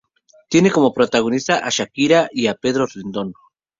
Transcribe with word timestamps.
Tiene 0.49 0.71
como 0.71 0.95
protagonista 0.95 1.63
a 1.63 1.69
Shakira 1.69 2.27
y 2.33 2.47
a 2.47 2.55
Pedro 2.55 2.87
Rendón. 2.87 3.33